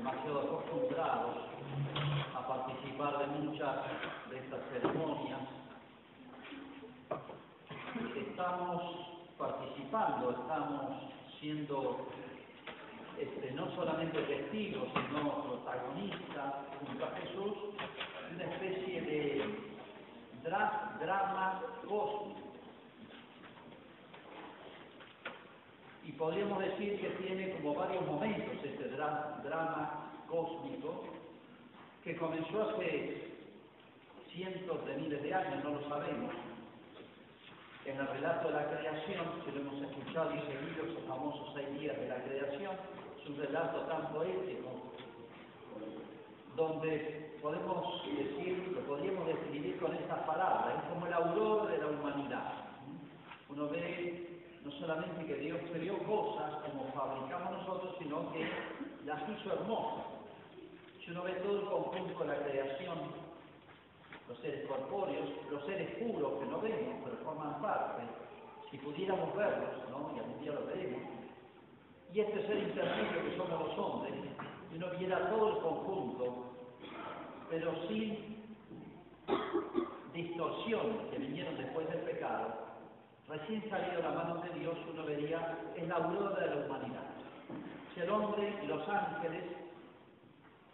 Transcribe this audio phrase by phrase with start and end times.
[0.00, 1.36] demasiado acostumbrados
[2.34, 3.76] a participar de muchas
[4.30, 5.40] de estas ceremonias.
[8.16, 8.82] Estamos
[9.36, 12.08] participando, estamos siendo
[13.18, 17.52] este, no solamente testigos, sino protagonistas junto a Jesús,
[18.34, 19.58] una especie de
[20.98, 22.40] drama cósmico.
[26.04, 31.04] Y podríamos decir que tiene como varios momentos este drama cósmico
[32.04, 33.24] que comenzó hace
[34.30, 36.34] cientos de miles de años, no lo sabemos.
[37.86, 41.80] En el relato de la creación, que lo hemos escuchado y seguido, esos famosos seis
[41.80, 42.76] días de la creación,
[43.18, 44.68] es un relato tan poético,
[46.54, 51.86] donde podemos decir, lo podríamos describir con estas palabras, es como el auror de la
[51.86, 52.52] humanidad.
[53.48, 54.29] Uno ve
[54.64, 58.46] no solamente que Dios creó cosas como fabricamos nosotros, sino que
[59.04, 60.04] las hizo hermosas.
[61.02, 62.98] Si uno ve todo el conjunto de la creación,
[64.28, 68.02] los seres corpóreos, los seres puros que no vemos, pero forman parte,
[68.70, 70.12] si pudiéramos verlos, ¿no?
[70.14, 71.02] y algún día lo veremos,
[72.12, 74.14] y este ser intermedio que somos los hombres,
[74.72, 76.52] y uno viera todo el conjunto,
[77.48, 78.40] pero sin
[80.12, 82.69] distorsiones que vinieron después del pecado,
[83.30, 87.06] recién salido la mano de Dios, uno vería en la aurora de la humanidad.
[87.94, 89.44] Si el hombre y los ángeles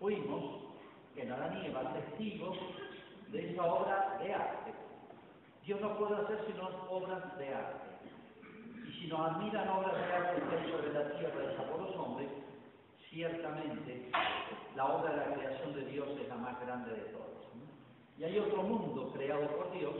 [0.00, 0.66] fuimos,
[1.16, 2.56] en Adán y Eva, testigos
[3.28, 4.72] de esa obra de arte.
[5.64, 7.86] Dios no puede hacer sino obras de arte.
[8.86, 11.96] Y si nos admiran obras de arte que hay sobre la tierra hechas por los
[11.96, 12.28] hombres,
[13.10, 14.10] ciertamente
[14.74, 17.26] la obra de la creación de Dios es la más grande de todas.
[18.18, 19.94] Y hay otro mundo creado por Dios,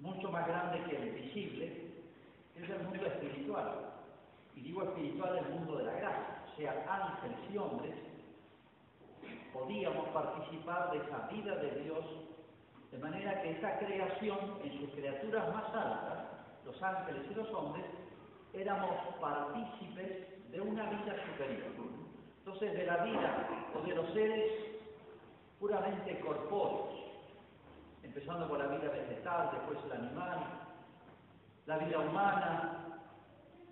[0.00, 1.88] mucho más grande que el visible,
[2.56, 3.90] es el mundo espiritual.
[4.54, 7.94] Y digo espiritual, el mundo de la gracia, o sea, ángeles y hombres,
[9.52, 12.04] podíamos participar de esa vida de Dios,
[12.90, 16.24] de manera que esa creación, en sus criaturas más altas,
[16.64, 17.84] los ángeles y los hombres,
[18.52, 21.72] éramos partícipes de una vida superior.
[22.38, 24.52] Entonces, de la vida o de los seres
[25.60, 27.07] puramente corpóreos,
[28.02, 30.38] empezando por la vida vegetal, después el animal,
[31.66, 33.00] la vida humana,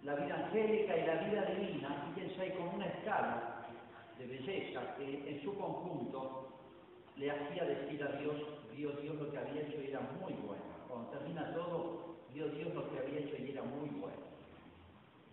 [0.03, 3.67] la vida angélica y la vida divina, fíjense, hay como una escala
[4.19, 6.49] de belleza que en su conjunto
[7.17, 8.37] le hacía decir a Dios,
[8.75, 10.63] vio Dios lo que había hecho y era muy bueno.
[10.89, 14.27] Cuando termina todo, vio Dios lo que había hecho y era muy bueno.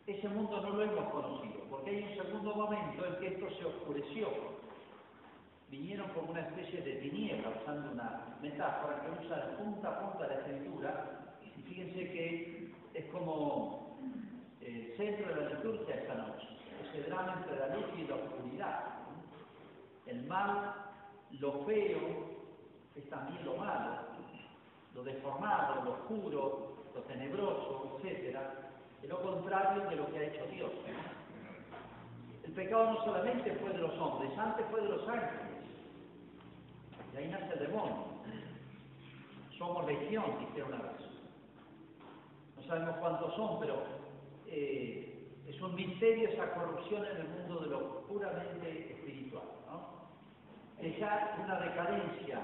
[0.07, 3.65] Ese mundo no lo hemos conocido, porque hay un segundo momento en que esto se
[3.65, 4.27] oscureció.
[5.73, 10.27] Vinieron como una especie de tiniebla, usando una metáfora que usa de punta a punta
[10.27, 13.97] de la escritura, y fíjense que es como
[14.61, 16.47] el centro de la liturgia esta noche,
[16.87, 18.83] ese drama entre la luz y la oscuridad.
[20.05, 20.75] El mal,
[21.39, 21.99] lo feo,
[22.95, 23.97] es también lo malo,
[24.93, 28.69] lo deformado, lo oscuro, lo tenebroso, etcétera,
[29.01, 30.71] es lo contrario de lo que ha hecho Dios.
[32.43, 35.53] El pecado no solamente fue de los hombres, antes fue de los ángeles.
[37.13, 38.07] Y ahí nace el demonio.
[39.83, 40.91] Somos legión, dice una vez.
[42.55, 43.83] No sabemos cuántos son, pero
[44.47, 49.43] eh, es un misterio esa corrupción en el mundo de lo puramente espiritual.
[49.67, 50.07] ¿no?
[50.79, 52.39] Es ya una decadencia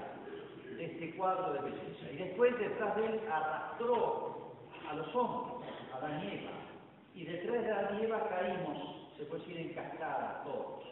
[0.76, 2.12] de este cuadro de belleza.
[2.12, 4.52] Y después detrás de él arrastró
[4.88, 6.52] a los hombres, a la nieva.
[7.14, 10.84] Y detrás de la nieva caímos se puede decir en cascada todos,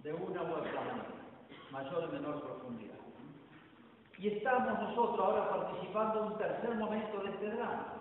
[0.00, 1.06] de una u otra manera,
[1.70, 3.03] mayor o menor profundidad.
[4.18, 7.94] Y estamos nosotros ahora participando en un tercer momento de este drama.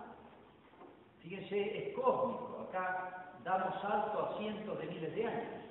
[1.22, 5.64] Fíjense, es cósmico, acá damos salto a cientos de miles de años.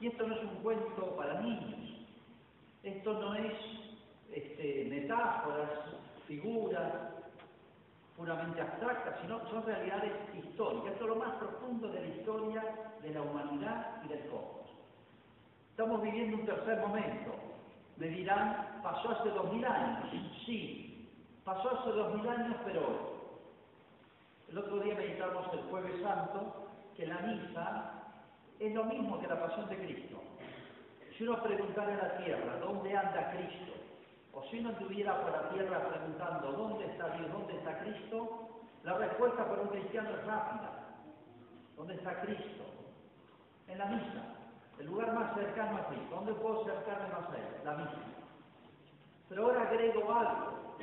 [0.00, 2.06] Y esto no es un cuento para niños,
[2.82, 3.52] esto no es
[4.32, 5.70] este, metáforas,
[6.26, 6.92] figuras
[8.16, 10.92] puramente abstractas, sino son realidades históricas.
[10.92, 12.64] Esto es lo más profundo de la historia
[13.02, 14.66] de la humanidad y del cosmos.
[15.70, 17.34] Estamos viviendo un tercer momento.
[17.96, 20.10] Me dirán, pasó hace dos mil años.
[20.44, 21.10] Sí,
[21.44, 23.16] pasó hace dos mil años, pero hoy.
[24.48, 27.92] El otro día meditamos el Jueves Santo que la misa
[28.60, 30.22] es lo mismo que la pasión de Cristo.
[31.16, 33.72] Si uno preguntara en la tierra, ¿dónde anda Cristo?
[34.32, 37.32] O si uno estuviera por la tierra preguntando, ¿dónde está Dios?
[37.32, 38.48] ¿Dónde está Cristo?
[38.84, 40.94] La respuesta para un cristiano es rápida.
[41.76, 42.64] ¿Dónde está Cristo?
[43.68, 44.35] En la misa.
[44.78, 46.14] El lugar más cercano a Cristo.
[46.14, 47.64] ¿Dónde puedo acercarme más a Él?
[47.64, 47.98] La misa.
[49.28, 50.76] Pero ahora agrego algo.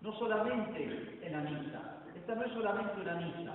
[0.00, 2.02] No solamente en la misa.
[2.14, 3.54] Esta no es solamente una misa.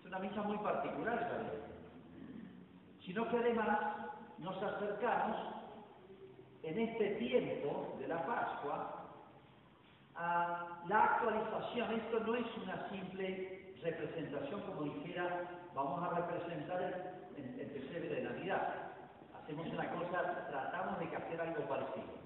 [0.00, 1.68] Es una misa muy particular, ¿sabes?
[3.08, 3.78] sino que además
[4.36, 5.36] nos acercamos
[6.62, 8.97] en este tiempo de la Pascua
[10.18, 11.92] a la actualización.
[11.92, 16.82] Esto no es una simple representación como dijera, vamos a representar
[17.36, 18.74] el, el, de Navidad.
[19.40, 22.18] Hacemos una cosa, tratamos de hacer algo parecido.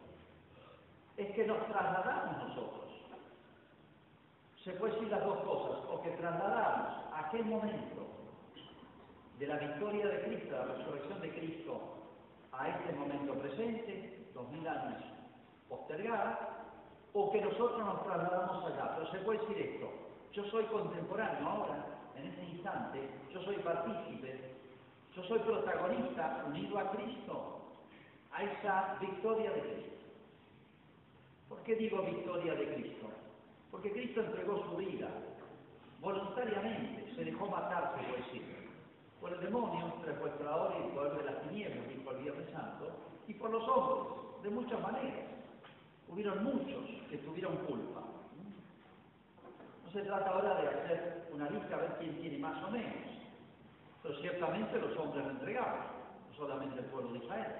[1.17, 2.83] Es que nos trasladamos nosotros.
[4.65, 8.07] Se puede decir las dos cosas, o que trasladamos aquel momento
[9.39, 11.81] de la victoria de Cristo, la resurrección de Cristo,
[12.53, 15.03] a este momento presente, dos mil años
[15.69, 16.52] postergada,
[17.15, 18.97] o que nosotros nos trasladamos allá.
[18.97, 19.91] Pero se puede decir esto,
[20.33, 21.87] yo soy contemporáneo ahora,
[22.17, 24.53] en este instante, yo soy partícipe,
[25.15, 27.61] yo soy protagonista unido a Cristo,
[28.33, 29.93] a esa victoria de Cristo.
[31.49, 33.07] ¿Por qué digo victoria de Cristo?
[33.71, 35.09] Porque Cristo entregó su vida
[36.01, 38.71] voluntariamente, se dejó matar, se puede decir,
[39.21, 42.91] por el demonio, secuestrador y el poder de las tinieblas, dijo el Viernes Santo,
[43.29, 45.42] y por los hombres, de muchas maneras.
[46.13, 48.03] Hubieron muchos que tuvieron culpa.
[49.85, 52.93] No se trata ahora de hacer una lista a ver quién tiene más o menos,
[54.03, 55.87] pero ciertamente los hombres entregados,
[56.29, 57.53] no solamente el pueblo de Israel.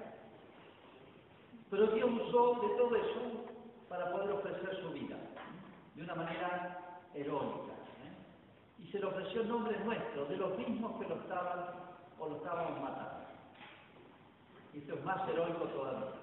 [1.71, 3.45] Pero Dios usó de todo eso
[3.89, 5.17] para poder ofrecer su vida
[5.95, 7.73] de una manera heroica.
[8.05, 8.83] ¿eh?
[8.83, 11.71] Y se le ofreció en nombre nuestro, de los mismos que lo estaban
[12.19, 13.25] o lo estaban matando.
[14.75, 16.22] Y esto es más heroico todavía.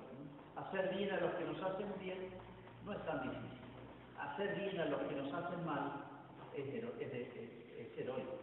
[0.60, 2.18] Hacer bien a los que nos hacen bien
[2.84, 3.60] no es tan difícil.
[4.18, 6.04] Hacer bien a los que nos hacen mal
[6.54, 8.36] es, hero es, heroico.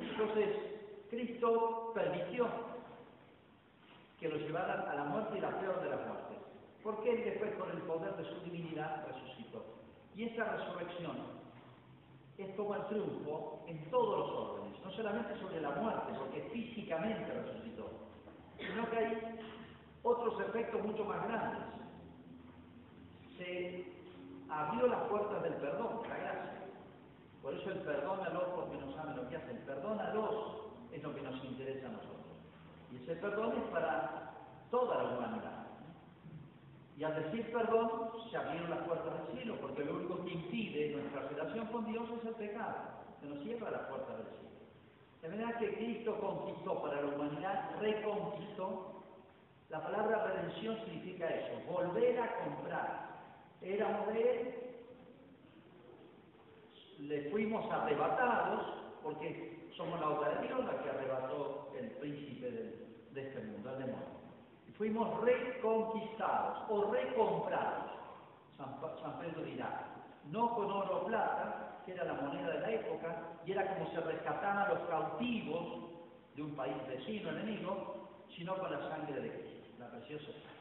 [0.00, 0.48] Entonces,
[1.08, 2.48] Cristo permitió
[4.18, 6.38] que lo llevaran a la muerte y la peor de las muertes.
[6.82, 9.64] Porque Él después, con el poder de su divinidad, resucitó.
[10.16, 11.16] Y esa resurrección
[12.36, 17.32] es como el triunfo en todos los órdenes, no solamente sobre la muerte, porque físicamente
[17.32, 17.88] resucitó,
[18.58, 19.36] sino que hay
[20.06, 21.62] otros efectos mucho más grandes.
[23.36, 23.92] Se
[24.48, 26.52] abrió las puertas del perdón, la gracia.
[27.42, 29.58] Por eso el perdónalos porque no saben lo que hacen.
[29.66, 30.62] Perdónalos
[30.92, 32.36] es lo que nos interesa a nosotros.
[32.92, 34.32] Y ese perdón es para
[34.70, 35.66] toda la humanidad.
[36.96, 40.96] Y al decir perdón, se abrieron las puertas del cielo, porque lo único que impide
[40.96, 42.76] nuestra relación con Dios es el pecado,
[43.20, 44.46] que nos cierra las puertas del cielo.
[45.20, 48.95] De manera que Cristo conquistó para la humanidad, reconquistó.
[49.68, 53.06] La palabra redención significa eso, volver a comprar.
[53.60, 54.66] Éramos de Él,
[57.00, 58.62] le fuimos arrebatados,
[59.02, 62.50] porque somos la obra de la que arrebató el príncipe
[63.12, 64.16] de, este mundo, el demonio.
[64.76, 67.92] Fuimos reconquistados o recomprados.
[68.56, 69.96] San, San Pedro dirá,
[70.30, 73.90] no con oro o plata, que era la moneda de la época, y era como
[73.90, 75.90] se rescataban a los cautivos
[76.34, 78.05] de un país vecino, enemigo,
[78.36, 80.56] sino con la sangre de Cristo, la preciosa sangre.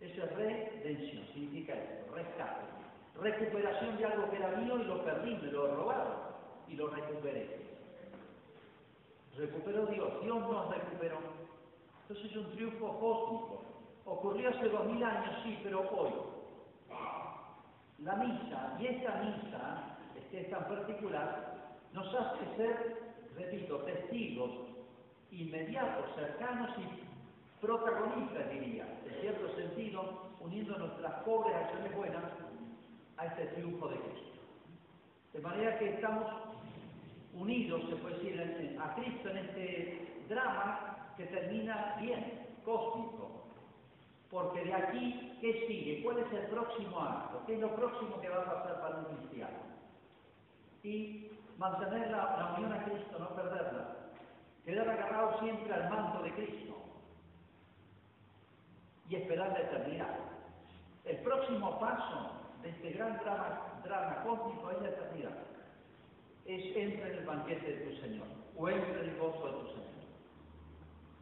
[0.00, 2.66] Eso es redención, significa esto, rescate.
[3.20, 6.16] Recuperación de algo que era mío y lo perdí, me lo robaron
[6.68, 7.60] y lo recuperé.
[9.36, 11.18] Recuperó Dios, Dios nos recuperó.
[12.02, 13.64] Entonces es un triunfo cósmico.
[14.04, 16.12] Ocurrió hace dos mil años, sí, pero hoy.
[17.98, 19.98] La misa, y esta misa,
[20.30, 22.96] que es tan particular, nos hace ser,
[23.36, 24.50] repito, testigos
[25.32, 32.24] inmediatos, cercanos y protagonistas, diría, en cierto sentido, uniendo nuestras pobres acciones buenas
[33.16, 34.40] a este triunfo de Cristo.
[35.32, 36.26] De manera que estamos
[37.34, 43.46] unidos, se puede decir, a Cristo en este drama que termina bien, cósmico.
[44.30, 46.02] Porque de aquí, ¿qué sigue?
[46.02, 47.42] ¿Cuál es el próximo acto?
[47.46, 49.58] ¿Qué es lo próximo que va a pasar para un cristiano?
[50.82, 53.91] Y mantener la, la unión a Cristo, no perderla.
[54.64, 56.76] Quedar agarrado siempre al manto de Cristo.
[59.08, 60.18] Y esperar la eternidad.
[61.04, 65.36] El próximo paso de este gran drama, drama cósmico es la eternidad.
[66.44, 68.26] Es entra en el banquete de tu Señor,
[68.56, 69.82] o entra en el gozo de tu Señor.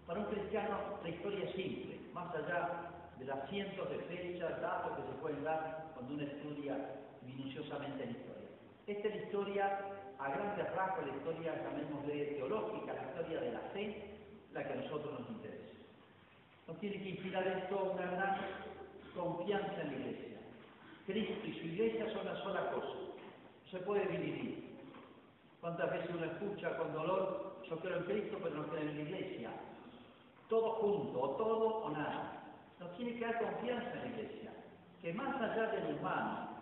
[0.06, 4.96] Para un cristiano la historia es simple, más allá de las cientos de fechas, datos
[4.96, 6.76] que se pueden dar cuando uno estudia
[7.22, 8.48] minuciosamente la historia.
[8.86, 9.80] Esta es la historia,
[10.20, 14.18] a grandes rasgos, la historia, llamémosle teológica, la historia de la fe,
[14.52, 15.72] la que a nosotros nos interesa.
[16.68, 18.36] Nos tiene que inspirar esto una gran
[19.14, 20.38] confianza en la iglesia.
[21.06, 22.98] Cristo y su iglesia son una sola cosa.
[23.64, 24.70] No se puede dividir.
[25.60, 29.02] ¿Cuántas veces uno escucha con dolor, yo creo en Cristo, pero no creo en la
[29.02, 29.50] iglesia?
[30.48, 32.42] Todo junto, o todo o nada.
[32.78, 34.52] Nos tiene que dar confianza en la iglesia,
[35.00, 36.59] que más allá de lo humano,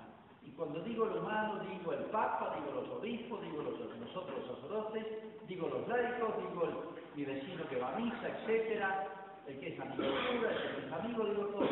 [0.48, 4.56] y cuando digo lo humano, digo el Papa, digo los obispos, digo los, nosotros los
[4.56, 5.04] sacerdotes,
[5.46, 6.74] digo los laicos, digo el,
[7.16, 9.08] mi vecino que va a misa, etcétera,
[9.46, 11.68] el que es amigo cura, el que es amigo, digo todo.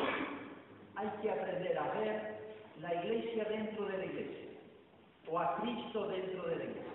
[0.96, 4.48] Hay que aprender a ver la iglesia dentro de la iglesia,
[5.30, 6.92] o a Cristo dentro de la iglesia.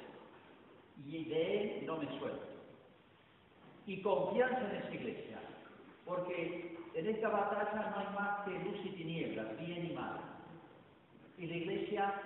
[1.03, 2.47] Y de Él no me suelto.
[3.87, 5.39] Y confianza en esa iglesia,
[6.05, 10.30] porque en esta batalla no hay más que luz y tinieblas, bien y mal.
[11.41, 12.21] Y la iglesia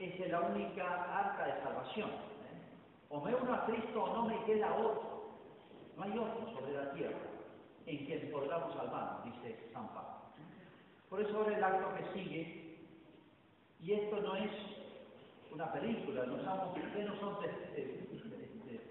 [0.00, 0.84] es la única
[1.16, 2.10] arca de salvación.
[2.10, 2.58] ¿eh?
[3.08, 5.30] O me uno a Cristo o no me queda otro.
[5.96, 7.20] No hay otro sobre la tierra
[7.86, 10.16] en quien podamos salvarnos, dice San Pablo.
[11.08, 12.78] Por eso ahora el acto que sigue,
[13.78, 14.50] y esto no es
[15.52, 17.36] una película, no somos, ustedes no son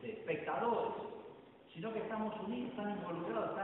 [0.02, 0.94] espectadores,
[1.74, 3.60] sino que estamos unidos, están involucrados,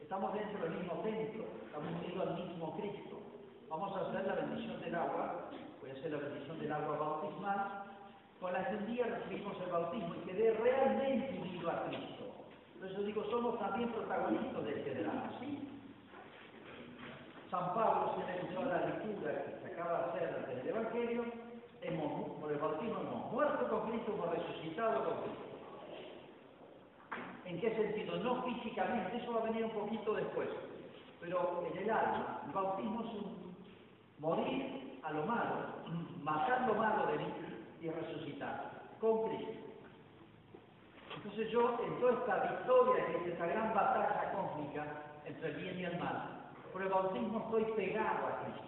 [0.00, 3.23] estamos dentro del mismo templo, estamos unidos al mismo Cristo.
[3.74, 5.50] Vamos a hacer la bendición del agua,
[5.80, 7.82] voy a hacer la bendición del agua bautismal,
[8.40, 12.24] con la que un día recibimos el bautismo y quedé realmente unido a Cristo.
[12.78, 15.68] Por eso digo, somos también protagonistas de este drama, ¿sí?
[17.50, 21.24] San Pablo, si escuchado la lectura que se acaba de hacer del Evangelio,
[21.82, 25.44] hemos, por el bautismo hemos muerto con Cristo, hemos resucitado con Cristo.
[27.44, 28.18] ¿En qué sentido?
[28.18, 30.48] No físicamente, eso va a venir un poquito después,
[31.20, 32.42] pero en el alma.
[32.46, 33.43] El bautismo es un
[34.18, 35.66] morir a lo malo,
[36.22, 37.32] matar lo malo de mí
[37.80, 39.64] y resucitar con Cristo.
[41.16, 44.84] Entonces yo, en toda esta victoria, en esta gran batalla cósmica
[45.24, 48.64] entre el bien y el mal, por el bautismo estoy pegado a Cristo,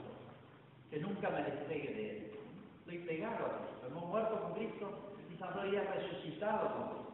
[0.91, 2.41] que nunca me despegue de Él.
[2.81, 3.87] Estoy pegado a Cristo.
[3.89, 4.91] Hemos muerto con Cristo
[5.31, 7.07] y todavía resucitado con Cristo.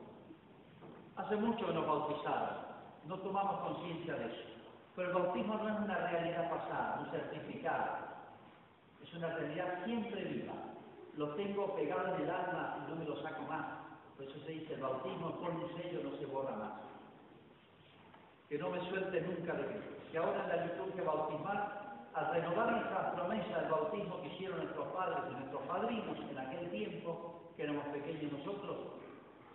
[1.16, 2.66] Hace mucho que nos bautizaron,
[3.06, 4.48] no tomamos conciencia de eso.
[4.94, 8.11] Pero el bautismo no es una realidad pasada, un certificado.
[9.02, 10.54] Es una realidad siempre viva.
[11.16, 13.66] Lo tengo pegado en el alma y no me lo saco más.
[14.16, 16.72] Por eso se dice, el bautismo por un sello no se borra más.
[18.48, 22.70] Que no me suelte nunca de Cristo que ahora en la liturgia bautismal, al renovar
[22.70, 27.62] nuestras promesas del bautismo que hicieron nuestros padres y nuestros padrinos en aquel tiempo, que
[27.62, 28.76] éramos pequeños nosotros,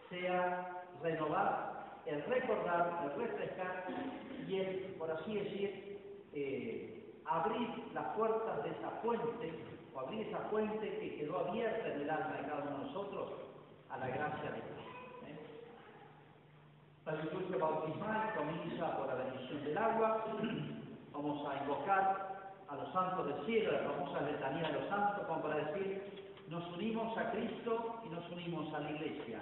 [0.09, 3.85] sea renovar, el recordar, el refrescar
[4.47, 5.99] y el, por así decir,
[6.33, 6.76] eh,
[7.27, 12.09] abrir las puertas de esa fuente, o abrir esa fuente que quedó abierta en el
[12.09, 13.31] alma de cada uno de nosotros
[13.89, 14.77] a la gracia de Dios.
[17.05, 20.25] La liturgia bautismal comienza por la bendición del agua.
[21.13, 25.41] Vamos a invocar a los santos del cielo, la famosa letanía de los santos, como
[25.41, 29.39] para decir, nos unimos a Cristo y nos unimos a la iglesia.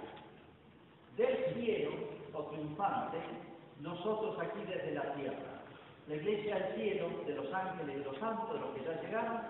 [1.16, 1.90] Del cielo,
[2.32, 3.18] o triunfante,
[3.80, 5.62] nosotros aquí desde la tierra.
[6.08, 9.40] La iglesia del cielo, de los ángeles de los santos, de los que ya llegaron,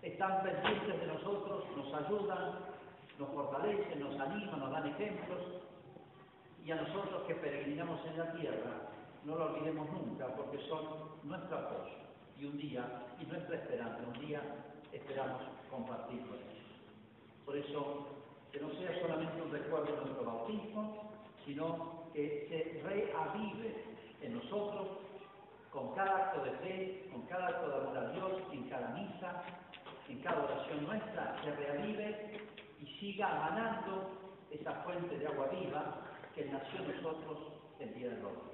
[0.00, 2.52] están pendientes de nosotros, nos ayudan,
[3.18, 5.40] nos fortalecen, nos animan, nos dan ejemplos,
[6.64, 8.70] y a nosotros que peregrinamos en la tierra,
[9.24, 10.84] no lo olvidemos nunca, porque son
[11.24, 11.94] nuestro apoyo
[12.38, 12.84] y un día,
[13.20, 14.40] y nuestra esperanza, un día
[14.92, 16.64] esperamos compartir con ellos.
[17.44, 18.06] Por eso,
[18.52, 21.12] que no sea solamente un recuerdo de nuestro bautismo,
[21.44, 23.84] sino que se reavive
[24.22, 25.03] en nosotros
[25.74, 29.42] con cada acto de fe, con cada acto de amor a Dios, en cada misa,
[30.08, 32.40] en cada oración nuestra, se reavive
[32.80, 34.12] y siga manando
[34.52, 36.00] esa fuente de agua viva
[36.32, 37.38] que nació en nosotros
[37.80, 38.53] el día del hoy.